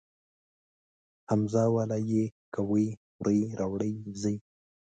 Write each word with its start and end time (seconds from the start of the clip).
همزه 1.29 1.63
واله 1.73 1.97
ئ 2.11 2.23
کوئ 2.53 2.87
خورئ 3.15 3.41
راوړئ 3.59 3.93
ځئ 4.21 4.35